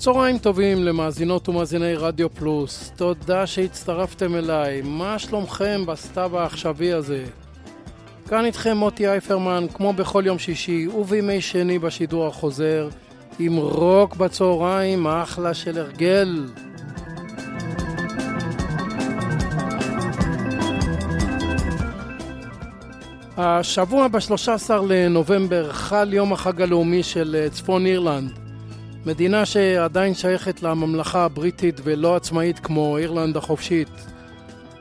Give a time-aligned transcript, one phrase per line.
[0.00, 7.24] צהריים טובים למאזינות ומאזיני רדיו פלוס, תודה שהצטרפתם אליי, מה שלומכם בסתיו העכשווי הזה?
[8.28, 12.88] כאן איתכם מוטי אייפרמן, כמו בכל יום שישי ובימי שני בשידור החוזר,
[13.38, 16.44] עם רוק בצהריים, אחלה של הרגל.
[23.36, 28.49] השבוע ב-13 לנובמבר חל יום החג הלאומי של אה, צפון אירלנד.
[29.06, 33.88] מדינה שעדיין שייכת לממלכה הבריטית ולא עצמאית כמו אירלנד החופשית.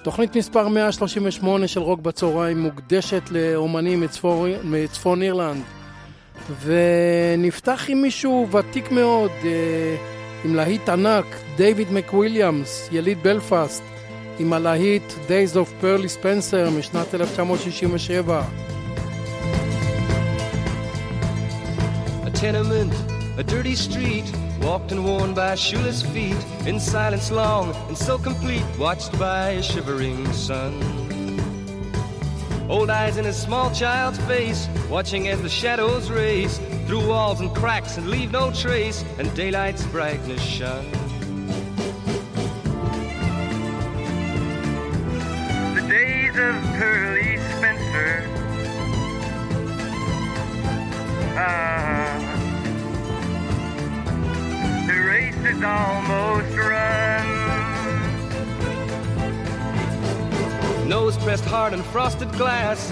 [0.04, 5.62] תוכנית מספר 138 של רוק בצהריים מוקדשת לאומנים מצפור, מצפון אירלנד.
[6.62, 9.96] ונפתח עם מישהו ותיק מאוד, אה,
[10.46, 11.26] עם להיט ענק,
[11.58, 13.84] דייוויד מקוויליאמס, יליד בלפאסט,
[14.40, 18.42] עם הלהיט Days of Pearly Spencer משנת 1967.
[22.26, 24.30] A tenement a dirty street,
[24.62, 29.64] walked and worn by shoeless feet, in silence long and so complete, watched by a
[29.64, 30.74] shivering sun.
[32.70, 37.56] Old eyes in a small child's face, watching as the shadows race through walls and
[37.56, 40.92] cracks and leave no trace, and daylight's brightness shone.
[45.78, 47.09] The days of
[61.30, 62.92] pressed hard in frosted glass.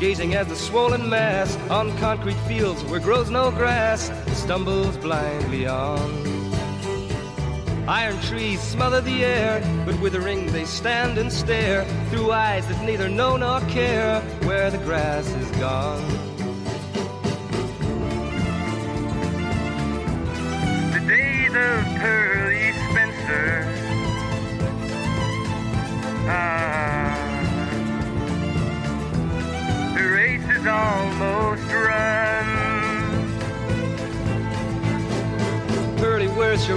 [0.00, 6.10] Gazing at the swollen mass on concrete fields where grows no grass stumbles blindly on.
[7.88, 13.08] Iron trees smother the air, but withering they stand and stare through eyes that neither
[13.08, 16.35] know nor care where the grass is gone.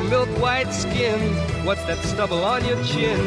[0.09, 1.19] milk white skin?
[1.65, 3.17] What's that stubble on your chin?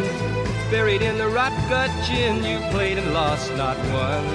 [0.70, 4.26] Buried in the rot gut gin, you played and lost, not one.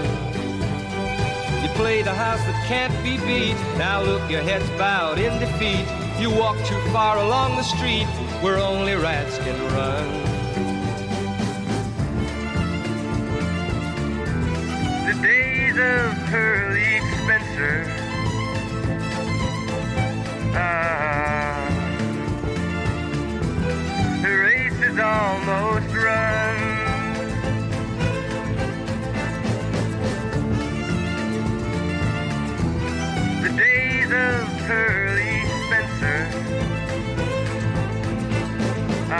[1.61, 3.55] You played a house that can't be beat.
[3.77, 5.85] Now look, your head's bowed in defeat.
[6.21, 8.05] You walk too far along the street
[8.41, 10.26] where only rats can run.
[25.16, 26.59] almost run.
[33.44, 36.19] The days of Pearly Spencer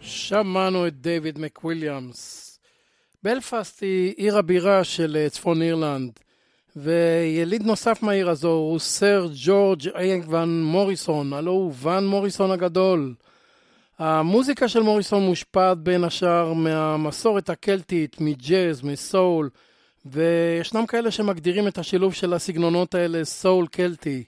[0.00, 2.40] שמענו את דייוויד מקוויליאמס.
[3.22, 6.12] בלפאסט היא עיר הבירה של צפון אירלנד.
[6.76, 13.14] ויליד נוסף מהעיר הזו הוא סר ג'ורג' איינג ון מוריסון, הלו הוא ון מוריסון הגדול.
[13.98, 19.50] המוזיקה של מוריסון מושפעת בין השאר מהמסורת הקלטית, מג'אז, מסול,
[20.06, 24.24] וישנם כאלה שמגדירים את השילוב של הסגנונות האלה סול קלטי.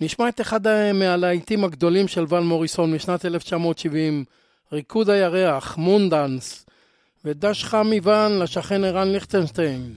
[0.00, 0.60] נשמע את אחד
[0.94, 4.24] מהלהיטים הגדולים של ון מוריסון משנת 1970,
[4.72, 6.66] ריקוד הירח, מונדנס,
[7.24, 9.90] ודש חם מוון לשכן ערן ליכטנשטיין.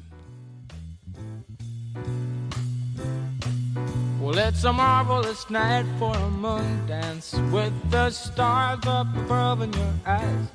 [4.33, 9.73] Well, it's a marvelous night for a moon dance with the stars up above in
[9.73, 10.47] your eyes.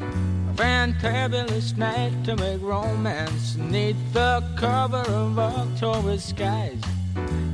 [0.00, 6.80] A fantabulous night to make romance neath the cover of October skies.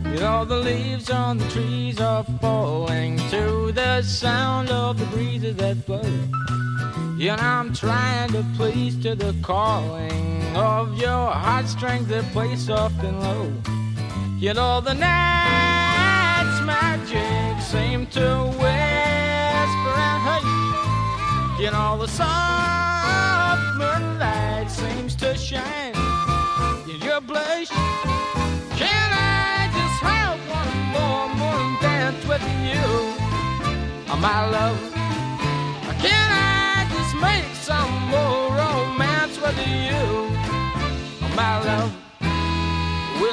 [0.05, 5.57] You know the leaves on the trees are falling to the sound of the breezes
[5.57, 6.03] that blow.
[6.03, 13.19] And I'm trying to please to the calling of your heartstrings that play soft and
[13.21, 13.79] low.
[14.41, 18.29] You know the night's magic seemed to
[18.59, 21.61] whisper and hate.
[21.63, 25.93] You know the soft moonlight seems to shine
[26.89, 27.69] in your blush.
[28.81, 32.91] Can I just have one more moon dance with you,
[34.11, 34.81] oh, my love?
[36.01, 41.93] Can I just make some more romance with you, oh, my love?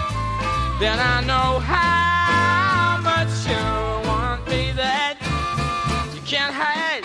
[0.80, 5.16] Then I know how much you want me that
[6.14, 7.04] you can't hide.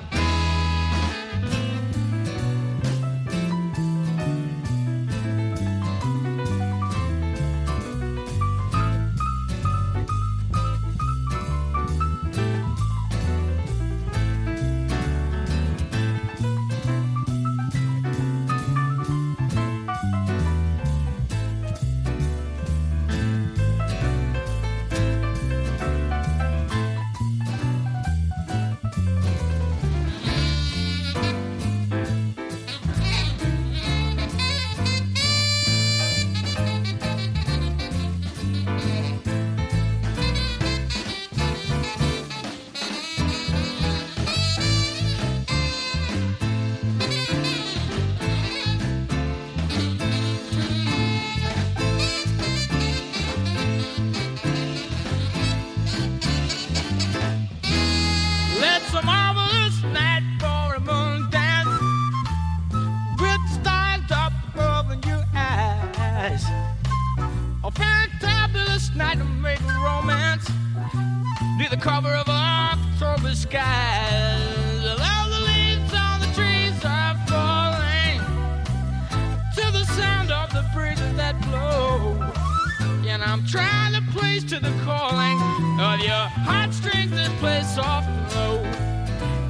[83.19, 85.37] and I'm trying to please to the calling
[85.81, 88.55] of your heartstrings that play soft and low.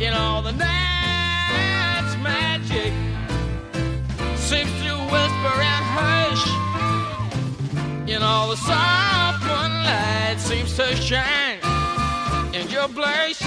[0.07, 2.93] In all the night's magic
[4.49, 6.43] seems to whisper and hush.
[8.07, 11.59] In all the soft moonlight seems to shine
[12.57, 13.39] in your place.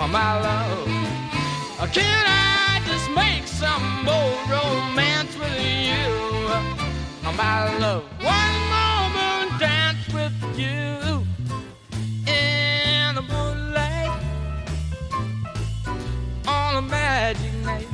[0.00, 1.92] oh my love?
[1.94, 2.69] Can I?
[2.90, 5.92] just make some bold romance with you.
[7.42, 11.24] My love, one more moon dance with you
[12.26, 14.20] in the moonlight
[16.48, 17.86] on a magic night.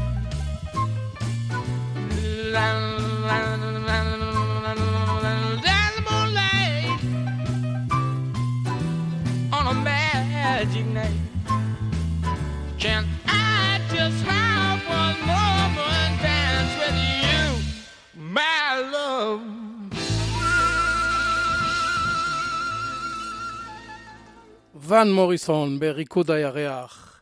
[24.89, 27.21] ון מוריסון בריקוד הירח.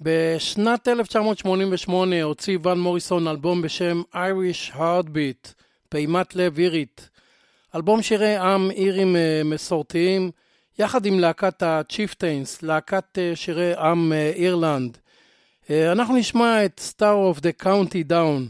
[0.00, 5.48] בשנת 1988 הוציא ון מוריסון אלבום בשם Irish Heartbeat,
[5.88, 7.08] פעימת לב אירית.
[7.74, 10.30] אלבום שירי עם אירים אה, מסורתיים,
[10.78, 14.98] יחד עם להקת ה-Chieftains, להקת אה, שירי עם אה, אירלנד.
[15.70, 18.42] אנחנו נשמע את Star of the County Down.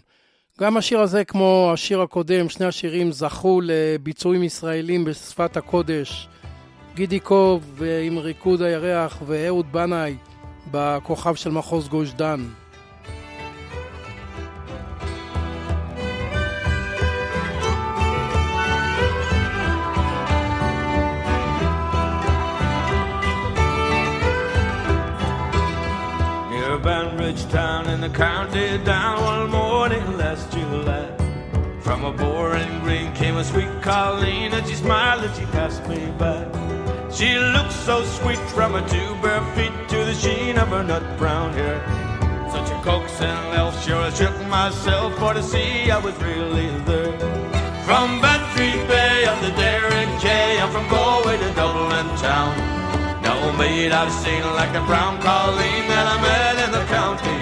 [0.61, 6.29] גם השיר הזה, כמו השיר הקודם, שני השירים זכו לביצועים ישראלים בשפת הקודש.
[6.95, 10.17] גידי קוב עם ריקוד הירח ואהוד בנאי
[10.71, 12.41] בכוכב של מחוז גוש דן.
[27.69, 31.07] town in the county down one morning last July.
[31.87, 36.01] From a boring green came a sweet Colleen, and she smiled and she passed me
[36.19, 36.43] by.
[37.15, 41.03] She looks so sweet from her two bare feet to the sheen of her nut
[41.19, 41.77] brown hair.
[42.51, 47.13] Such a coaxing elf, sure I shook myself for to see I was really there.
[47.85, 52.57] From Bantry Bay up to Derry Quay, am from Galway to Dublin town.
[53.21, 57.42] No maid I've seen like the brown colleen that I met in the county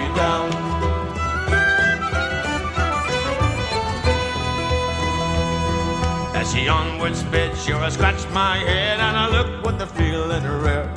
[6.51, 10.91] She onward sped, sure I scratched my head and I looked with a feeling rare.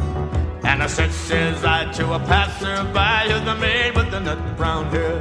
[0.64, 4.86] And I said, says I to a passerby, who's the maid with the nut brown
[4.86, 5.16] hair.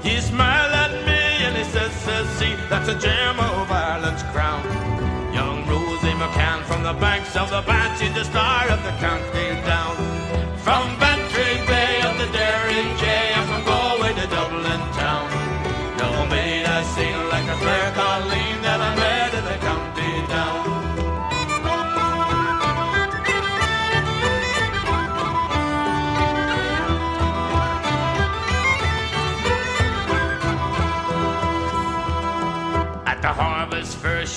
[0.00, 4.62] He smiled at me and he says, says see, that's a gem of Ireland's crown.
[5.34, 9.94] Young Rosie McCann from the banks of the Banshee, the star of the county down.
[10.60, 10.98] From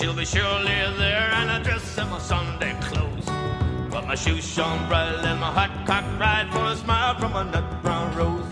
[0.01, 3.27] she'll be surely there, and I dress in my Sunday clothes.
[3.91, 7.43] But my shoes shone bright, and my hot cock bright for a smile from a
[7.53, 8.50] nut brown rose.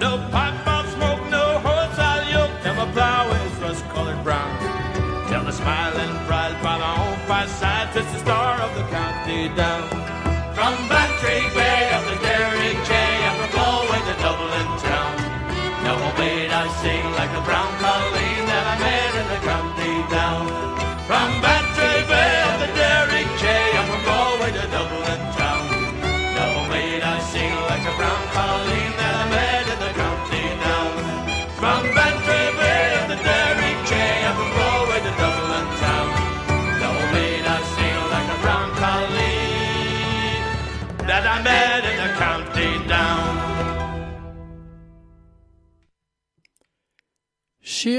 [0.00, 4.52] No pipe, mouth smoke, no horse, I'll yoke, and my plow is rust colored brown.
[5.28, 9.84] Tell the smiling bride by my own fireside, it's the star of the county down.
[10.54, 11.75] From Bantry Glen.
[21.08, 21.35] from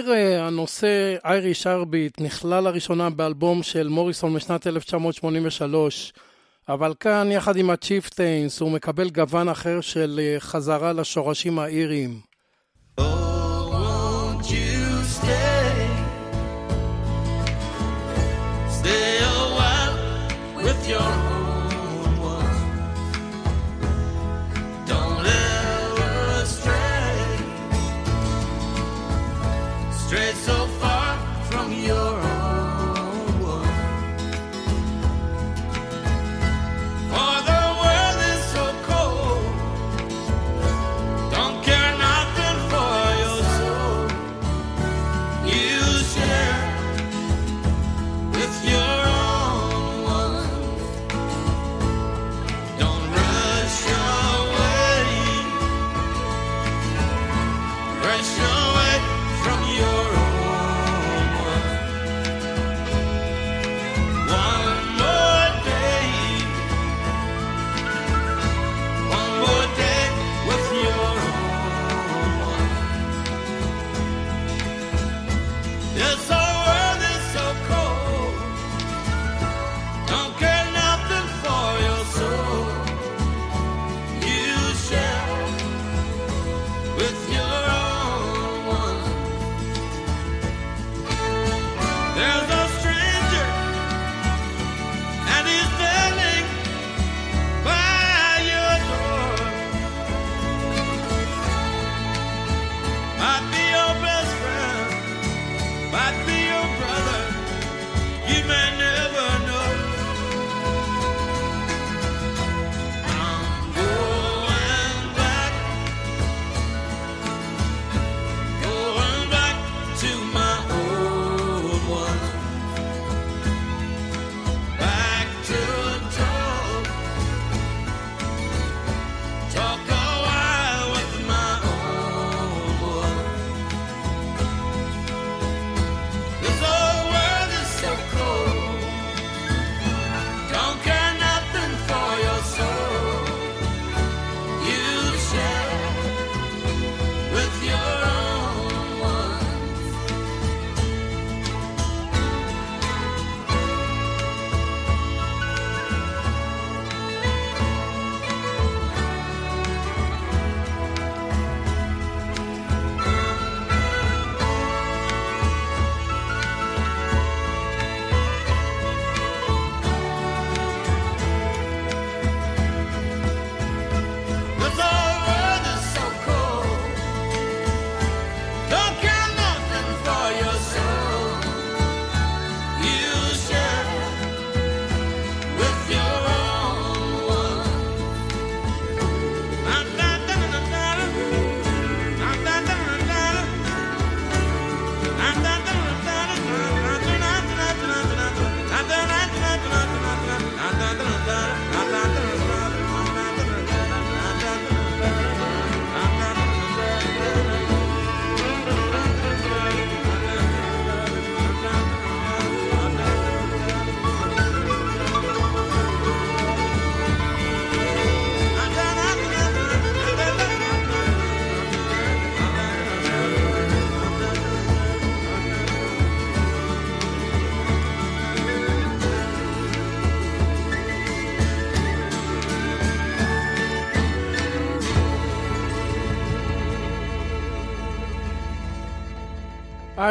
[0.07, 6.13] כאשר אה, הנושא Irish Heartbeat נכלל לראשונה באלבום של מוריסון משנת 1983,
[6.69, 12.19] אבל כאן יחד עם הצ'יפטיינס הוא מקבל גוון אחר של אה, חזרה לשורשים האיריים.
[12.99, 13.03] Oh.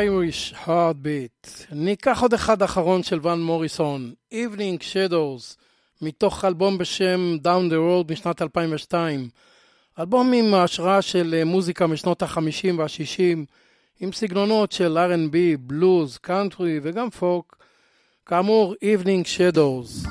[0.05, 1.49] Irish Heartbeat.
[1.73, 5.57] ניקח עוד אחד אחרון של ון מוריסון, Evening Shadows,
[6.03, 9.29] מתוך אלבום בשם Down the World משנת 2002.
[10.01, 12.41] אלבום עם השראה של אה, מוזיקה משנות ה-50
[12.79, 13.23] וה-60,
[14.01, 17.57] עם סגנונות של R&B, בלוז, קאנטרי וגם פוק.
[18.27, 20.07] כאמור, Evening Shadows.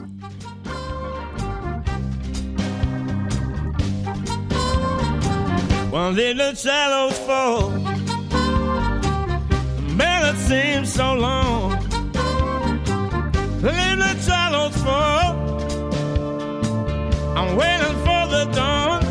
[5.91, 7.84] One little shallow's fall
[10.35, 10.39] it
[10.75, 11.71] seems so long.
[13.61, 15.33] Leave the shadows fall.
[17.37, 19.03] I'm waiting for the dawn.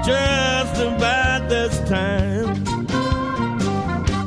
[0.04, 2.48] just about this time.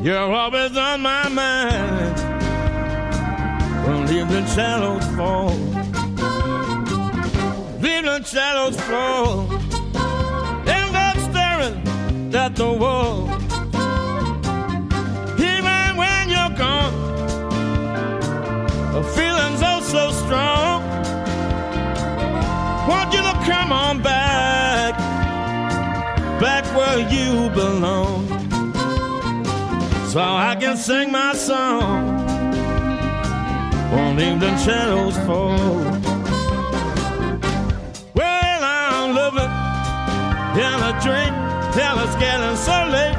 [0.03, 2.15] You're always on my mind.
[3.85, 5.51] will leave the shadows fall.
[7.81, 9.70] Leave the shadows fall
[12.31, 13.27] that at the wall.
[15.37, 16.97] Even when you're gone,
[18.93, 20.81] the feeling's oh so strong.
[22.87, 24.97] Want you to come on back,
[26.39, 28.27] back where you belong.
[30.09, 32.17] So I can sing my song.
[33.91, 35.81] Won't even shadows fall.
[40.53, 41.31] in a dream.
[41.73, 43.15] Tell us getting so late.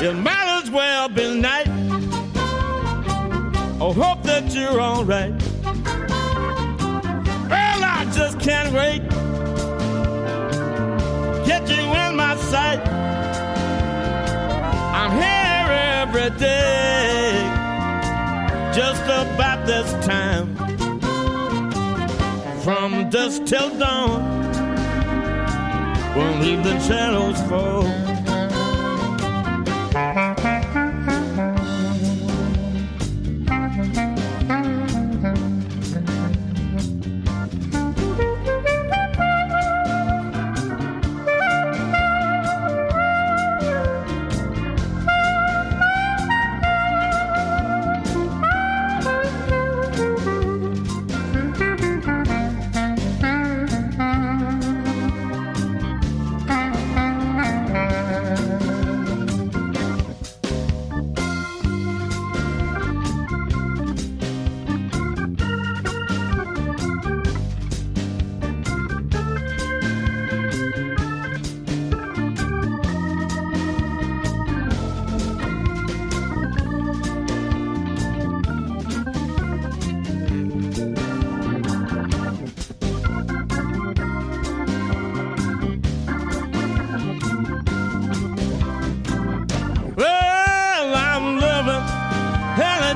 [0.00, 1.66] It might as well be night.
[3.56, 5.32] I hope that you're alright.
[7.50, 9.02] Well, I just can't wait.
[11.44, 12.78] Get you in my sight.
[14.94, 15.48] I'm here
[16.22, 16.79] every day
[18.74, 20.56] just about this time.
[22.62, 24.22] From dusk till dawn,
[26.16, 28.09] won't leave the shadows fall.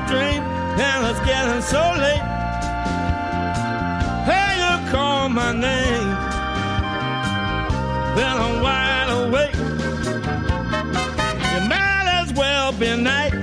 [0.07, 0.41] dream,
[0.77, 2.23] and it's getting so late.
[4.29, 6.05] Hey, you call my name,
[8.17, 9.55] then I'm wide awake.
[11.49, 13.33] You might as well be night.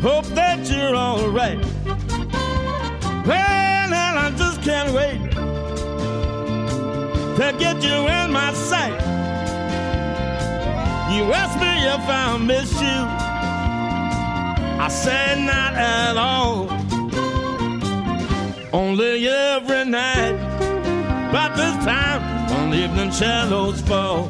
[0.00, 1.60] Hope that you're alright.
[3.28, 5.18] Well, and I just can't wait
[7.38, 8.98] to get you in my sight.
[11.14, 13.27] You ask me if I miss you.
[14.78, 16.68] I said not at all.
[18.72, 20.36] Only every night,
[21.32, 24.28] but this time, when evening shadows fall.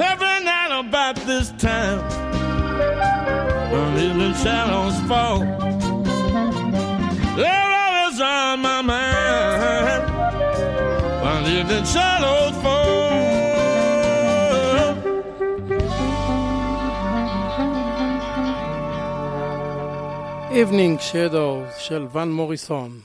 [0.00, 1.98] Every night about this time,
[3.70, 5.40] when evening shadows fall.
[7.36, 10.04] they're always on my mind,
[11.22, 13.28] When evening shadows fall.
[20.50, 23.00] Evening Shadows של ון מוריסון.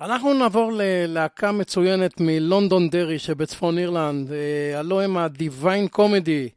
[0.00, 6.50] אנחנו נעבור ללהקה מצוינת מלונדון מלונדונדרי שבצפון אירלנד, אה, הלא הם ה-Divine Comedy,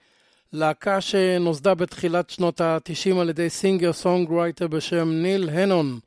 [0.53, 5.99] להקה שנוסדה בתחילת שנות ה-90 על ידי singer songwriter בשם ניל הנון,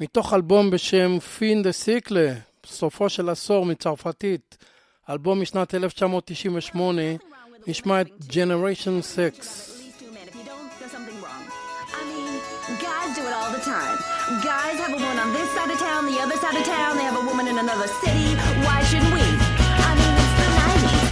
[0.00, 2.34] מתוך אלבום בשם Fin de Siècle,
[2.66, 4.56] סופו של עשור מצרפתית,
[5.10, 7.02] אלבום משנת 1998,
[7.66, 9.81] נשמע את Generation 6.
[13.52, 13.98] the time.
[14.42, 17.02] Guys have a woman on this side of town, the other side of town, they
[17.04, 18.34] have a woman in another city.
[18.64, 19.20] Why shouldn't we?
[19.20, 20.14] I mean,
[21.02, 21.08] it's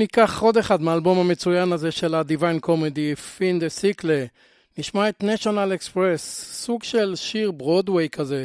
[0.06, 4.24] ניקח עוד אחד מהאלבום המצוין הזה של ה-Divine Comedy, פין דה סיקלה.
[4.78, 6.16] נשמע את national express,
[6.52, 8.44] סוג של שיר ברודוויי כזה.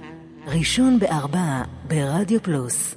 [0.59, 2.95] ראשון בארבע ברדיו פלוס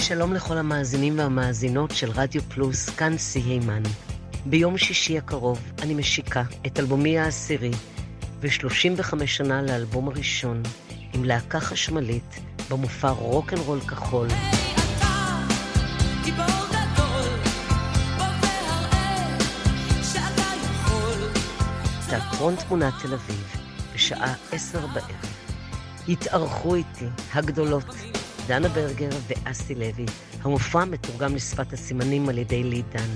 [0.00, 3.82] שלום לכל המאזינים והמאזינות של רדיו פלוס, כאן סי הימן.
[4.46, 7.70] ביום שישי הקרוב אני משיקה את אלבומי העשירי
[8.40, 10.62] ו-35 שנה לאלבום הראשון
[11.14, 12.40] עם להקה חשמלית
[12.70, 14.28] במופע רוקנרול כחול.
[14.28, 14.78] Hey,
[16.26, 16.61] אתה,
[22.42, 23.44] זיכרון תמונת תל אביב,
[23.94, 25.34] בשעה עשר בערב.
[26.08, 27.84] התארחו איתי הגדולות,
[28.46, 30.06] דנה ברגר ואסי לוי.
[30.42, 33.10] המופע מתורגם לשפת הסימנים על ידי לידן.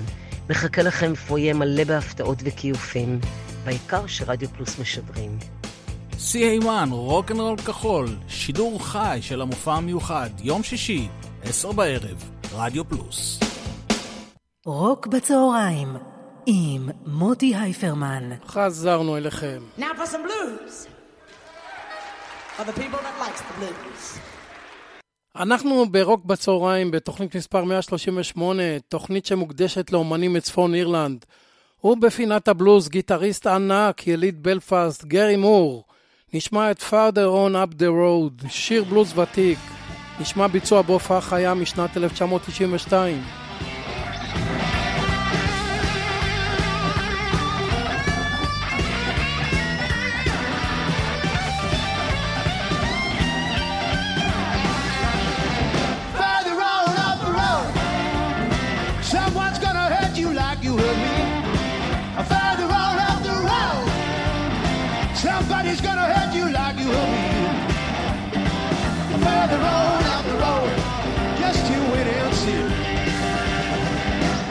[0.49, 3.19] מחכה לכם פויה מלא בהפתעות וכיופים,
[3.63, 5.37] בעיקר שרדיו פלוס משדרים.
[6.11, 11.07] CA1, רוק אנד רול כחול, שידור חי של המופע המיוחד, יום שישי,
[11.43, 13.39] עשר בערב, רדיו פלוס.
[14.65, 15.95] רוק בצהריים
[16.49, 18.29] עם מוטי הייפרמן.
[18.47, 19.61] חזרנו אליכם.
[19.79, 20.87] Now for some blues.
[25.35, 31.25] אנחנו ברוק בצהריים בתוכנית מספר 138, תוכנית שמוקדשת לאומנים מצפון אירלנד.
[31.79, 35.83] הוא בפינת הבלוז גיטריסט ענק, יליד בלפאסט, גרי מור.
[36.33, 39.59] נשמע את Father On Up The Road, שיר בלוז ותיק.
[40.19, 43.23] נשמע ביצוע בהופעה חיה משנת 1992.
[69.53, 70.77] on the road, on the road,
[71.39, 72.63] just to wait and see.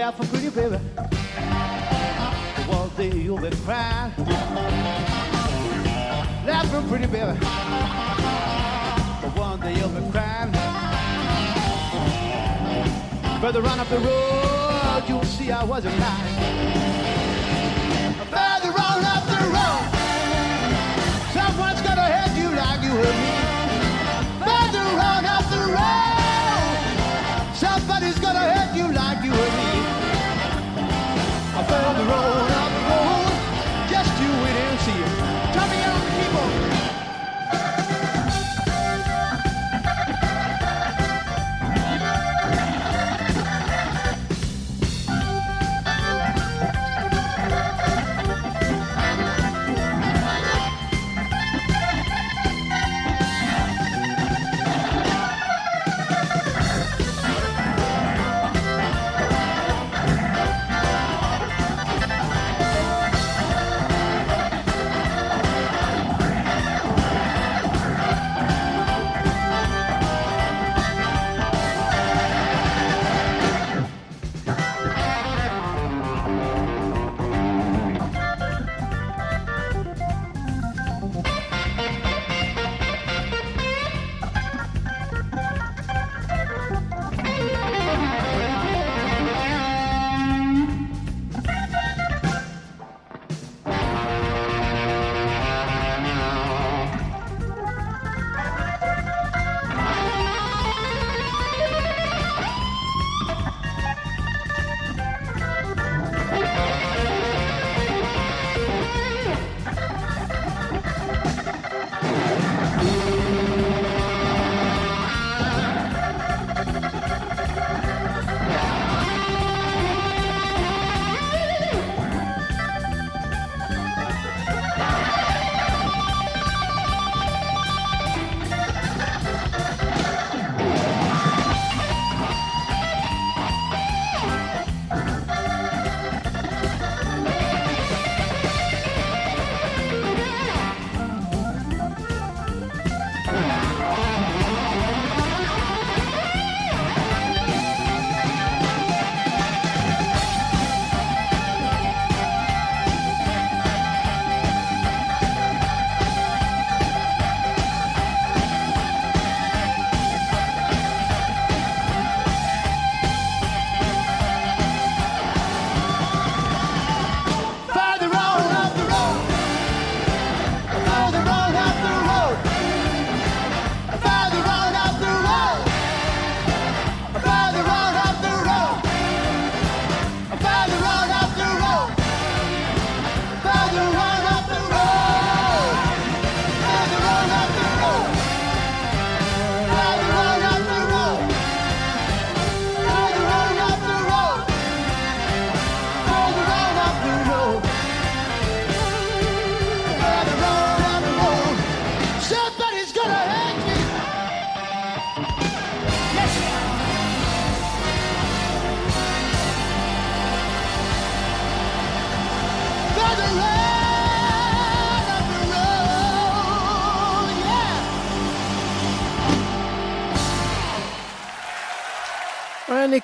[0.10, 0.78] out for pretty baby.
[2.74, 4.12] One day you'll be crying.
[6.46, 7.36] Laugh for pretty baby.
[9.40, 10.52] One day you'll be crying.
[13.44, 16.49] Further on up the road, you'll see I wasn't lying.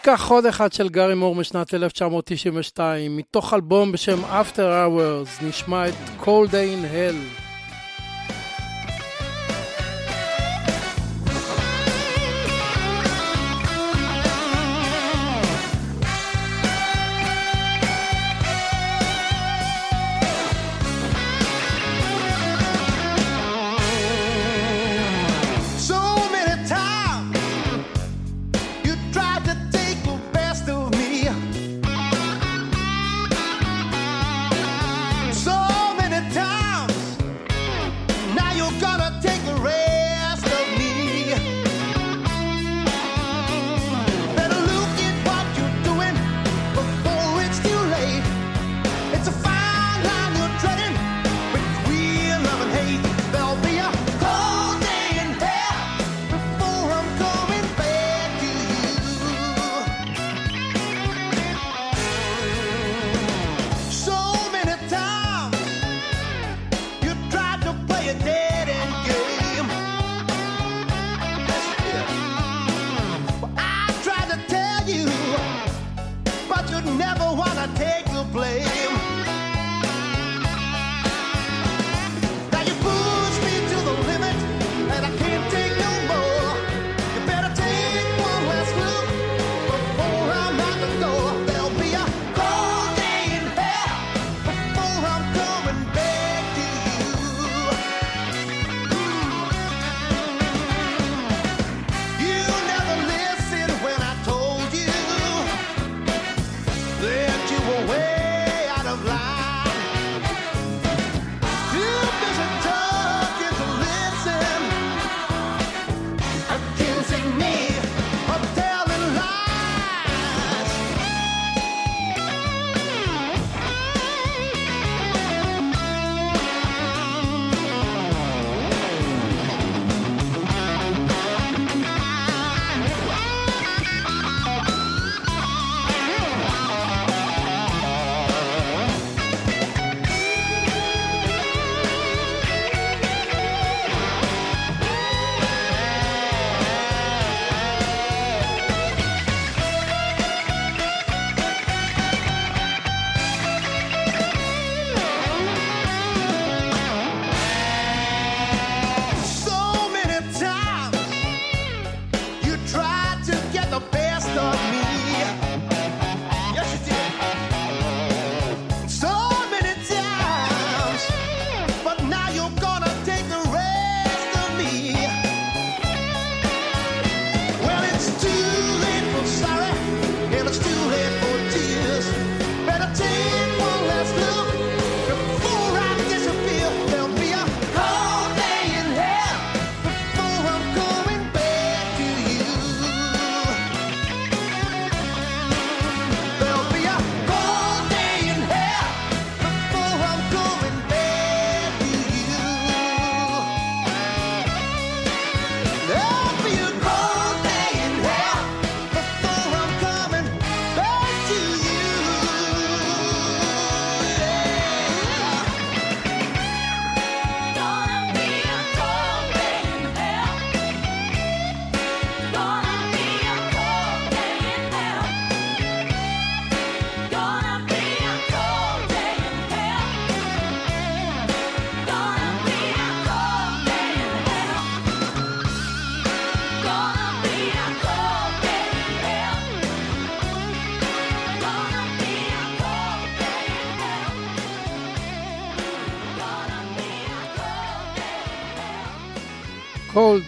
[0.07, 5.93] ניקח עוד אחד של גארי מור משנת 1992, מתוך אלבום בשם After Hours, נשמע את
[6.21, 6.27] Cold Day
[6.77, 7.44] in Hell.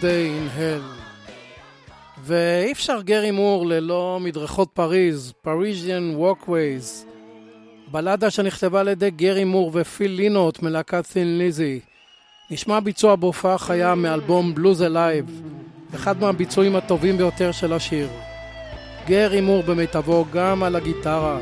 [0.28, 0.84] in Hell.
[2.22, 7.06] ואי אפשר גרי מור ללא מדרכות פריז, Parisian Walkways.
[7.90, 11.80] בלדה שנכתבה על ידי גרי מור ופיל לינות מלהקת סין ליזי.
[12.50, 15.42] נשמע ביצוע בהופעה חיה מאלבום Blues Alive,
[15.94, 18.08] אחד מהביצועים הטובים ביותר של השיר.
[19.06, 21.38] גרי מור במיטבו גם על הגיטרה.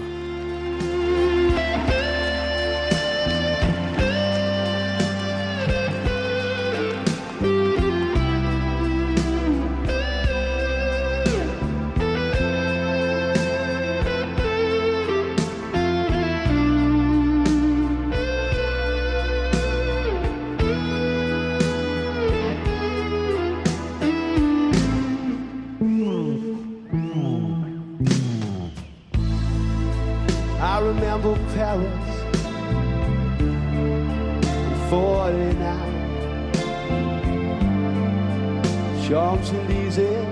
[39.26, 40.26] comes and leaves it.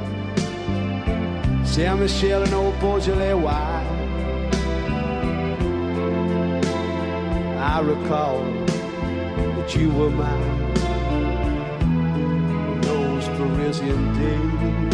[1.66, 4.00] Saint Michel and old Beaujolais wine.
[7.74, 8.38] I recall
[9.58, 10.70] that you were mine.
[12.86, 14.93] Those Parisian days.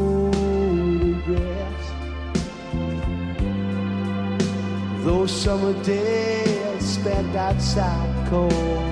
[5.05, 8.90] those summer days spent outside cold.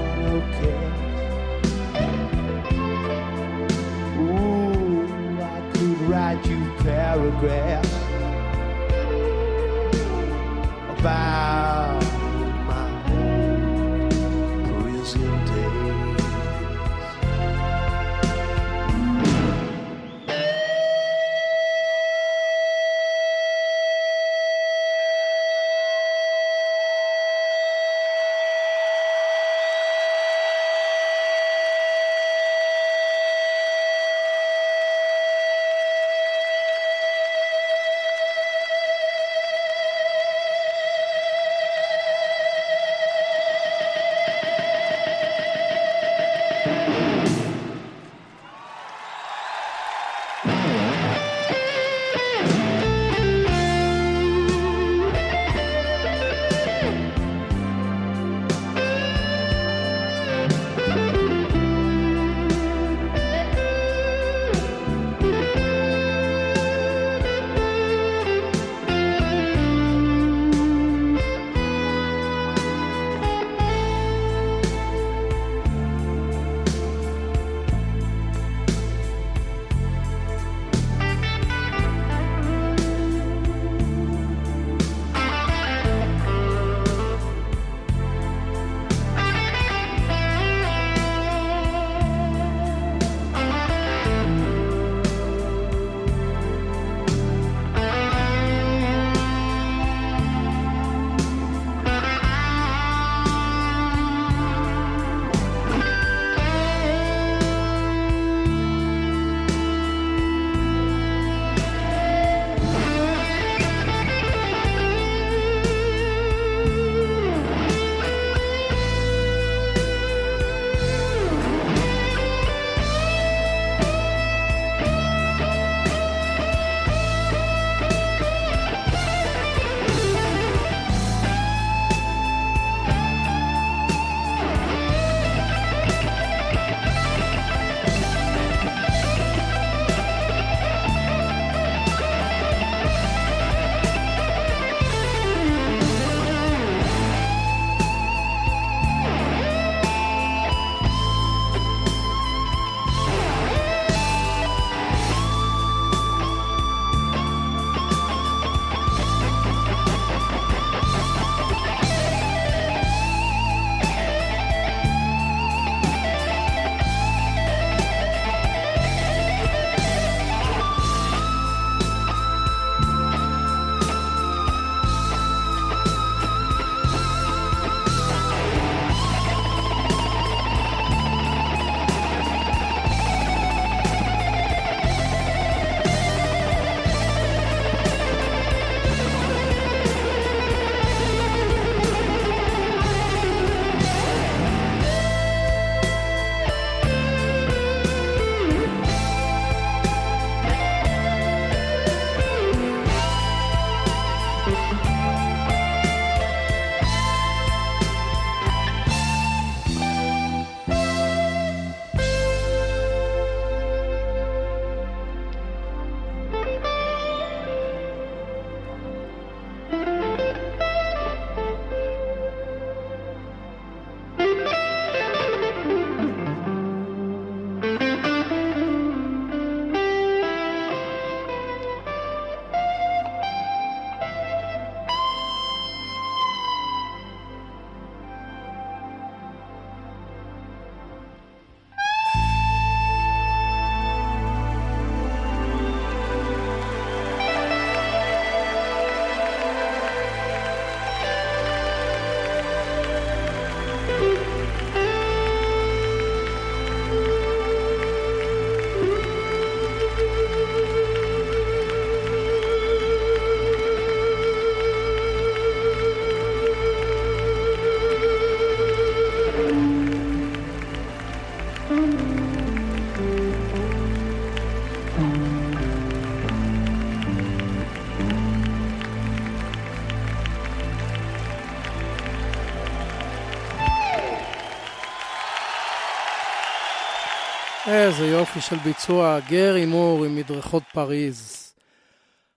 [287.73, 291.51] איזה יופי של ביצוע, גר הימור עם מדרכות פריז.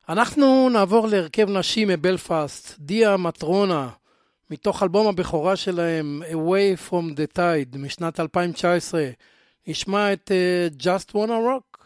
[0.09, 3.89] אנחנו נעבור להרכב נשים מבלפאסט, דיה מטרונה,
[4.51, 9.09] מתוך אלבום הבכורה שלהם, Away From The Tide, משנת 2019.
[9.67, 11.82] נשמע את uh, Just Wanna Rock.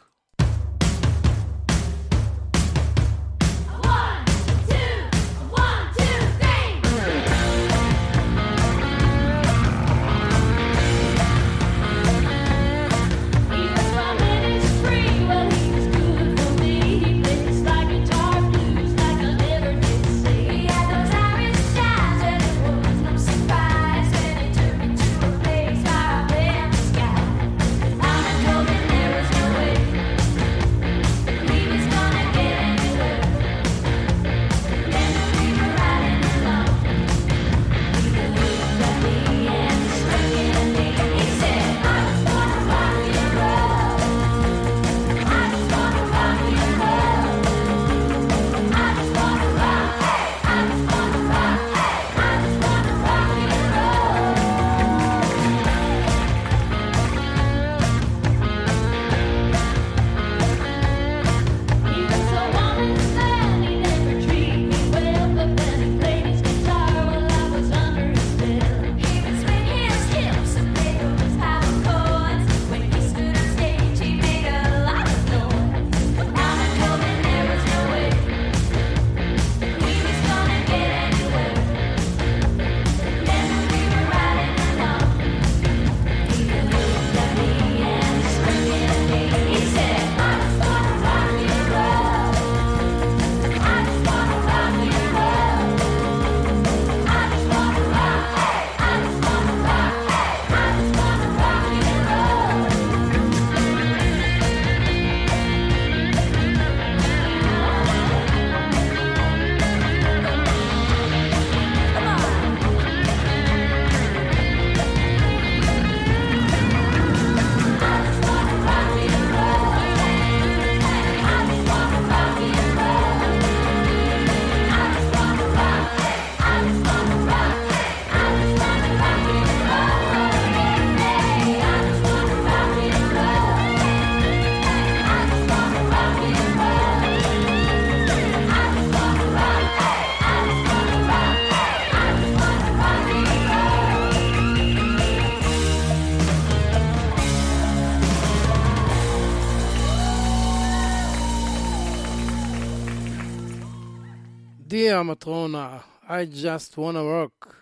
[155.26, 157.04] אלקטרונה, I just wanna
[157.46, 157.52] work.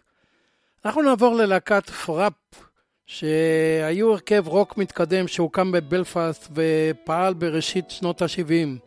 [0.85, 2.33] אנחנו נעבור ללהקת פראפ,
[3.07, 8.79] שהיו הרכב רוק מתקדם שהוקם בבלפאסט ופעל בראשית שנות ה-70.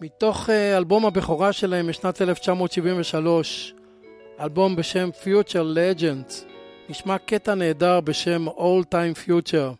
[0.00, 3.74] מתוך אה, אלבום הבכורה שלהם משנת 1973,
[4.40, 6.32] אלבום בשם Future Legends,
[6.88, 9.76] נשמע קטע נהדר בשם All Time Future.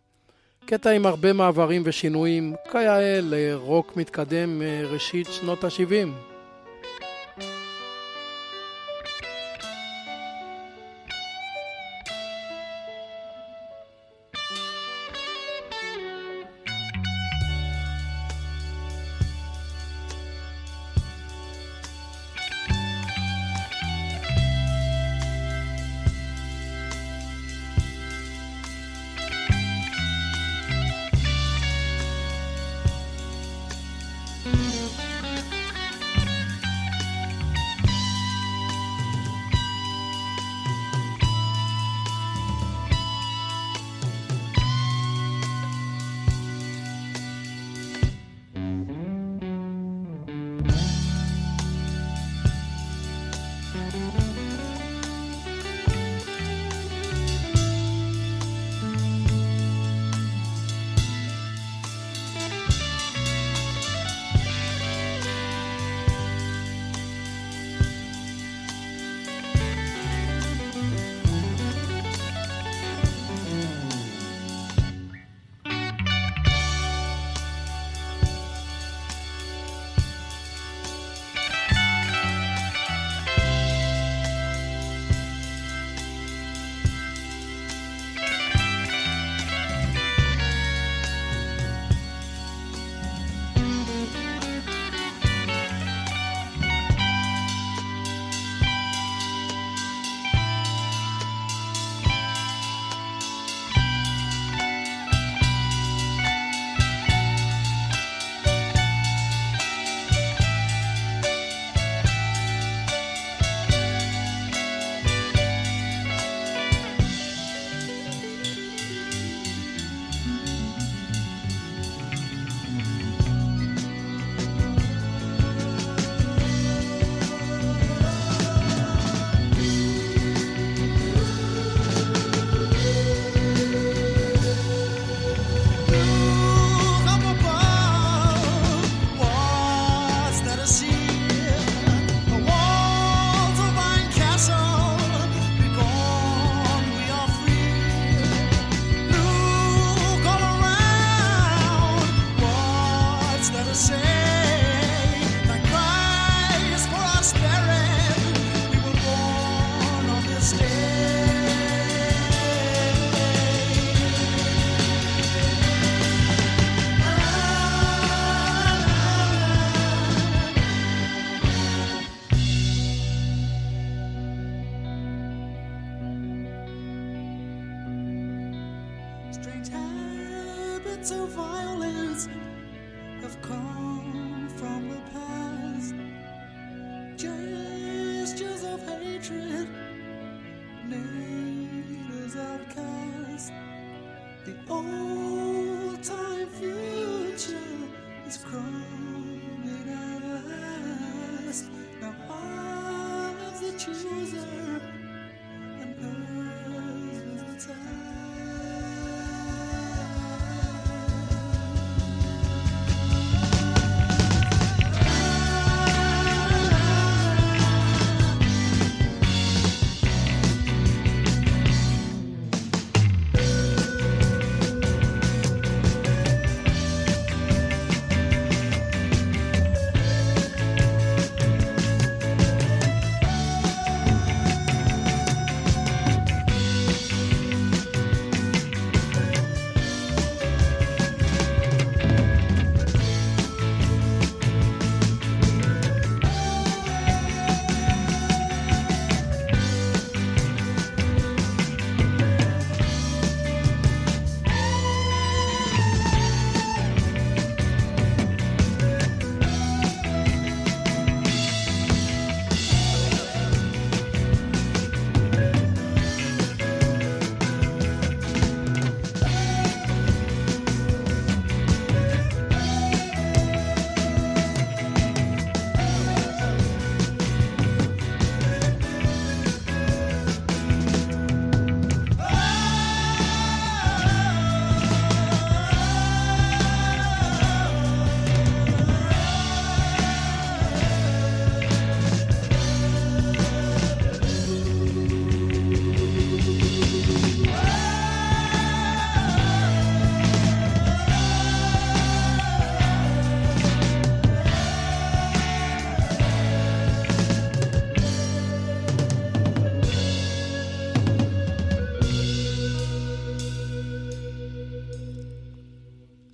[0.66, 6.31] קטע עם הרבה מעברים ושינויים, כיאה לרוק מתקדם מראשית אה, שנות ה-70.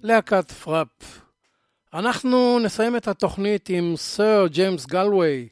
[0.09, 1.21] להקת פראפ.
[1.95, 5.49] אנחנו נסיים את התוכנית עם סר ג'יימס גלווי,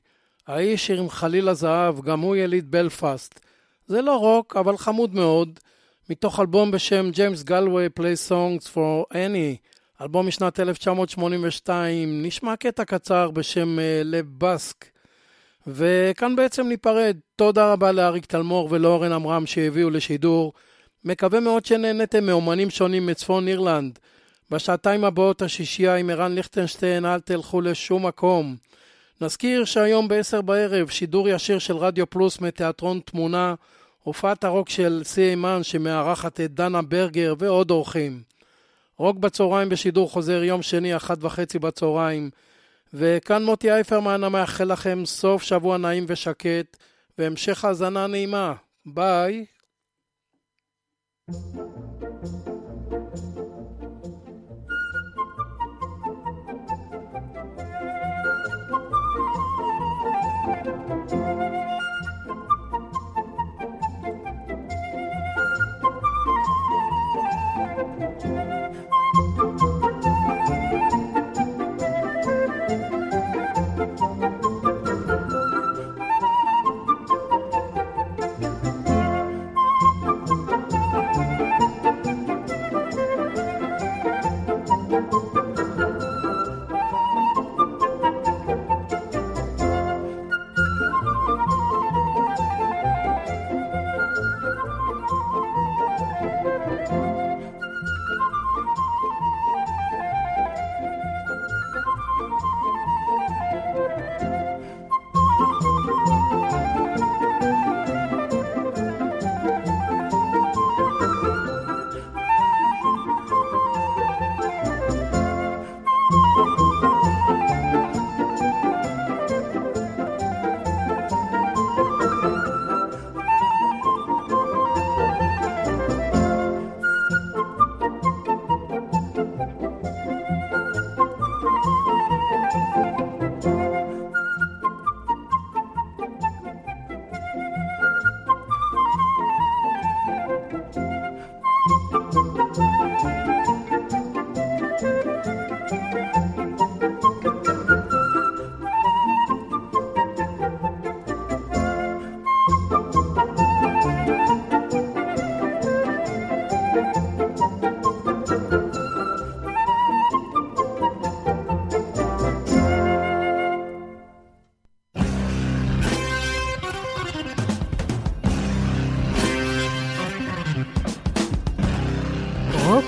[0.47, 3.41] האיש עם חליל הזהב, גם הוא יליד בלפאסט.
[3.87, 5.61] זה לא רוק, אבל חמוד מאוד,
[6.11, 9.57] מתוך אלבום בשם ג'יימס גלווי פליי סונגס פור אני,
[10.03, 14.85] אלבום משנת 1982, נשמע קטע קצר בשם אה, לב uh, בסק.
[15.67, 17.17] וכאן בעצם ניפרד.
[17.37, 20.53] תודה רבה לאריק תלמור ולאורן עמרם שהביאו לשידור.
[21.05, 23.99] מקווה מאוד שנהנתם מאומנים שונים מצפון אירלנד.
[24.51, 28.57] בשעתיים הבאות השישייה עם ערן ליכטנשטיין, אל תלכו לשום מקום.
[29.21, 33.55] נזכיר שהיום ב-10 בערב שידור ישיר של רדיו פלוס מתיאטרון תמונה,
[34.03, 38.23] הופעת הרוק של סי אימן שמארחת את דנה ברגר ועוד אורחים.
[38.99, 42.31] רוק בצהריים בשידור חוזר יום שני, אחת וחצי בצהריים.
[42.95, 46.77] וכאן מוטי אייפרמן המאחל לכם סוף שבוע נעים ושקט,
[47.19, 48.53] והמשך האזנה נעימה.
[48.87, 49.45] ביי.
[51.29, 52.66] thank you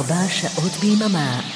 [0.00, 1.49] ארבע שעות ביממה